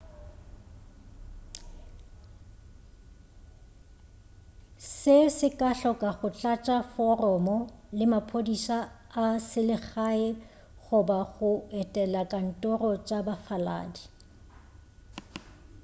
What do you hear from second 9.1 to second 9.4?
a